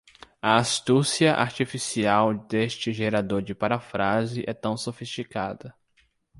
[0.41, 5.75] A astúcia artificial deste gerador de paráfrase é tão sofisticada